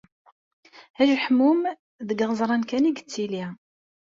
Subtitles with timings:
[1.01, 1.59] Ajeḥmum
[2.07, 3.45] deg iɣeẓran kan i yettili.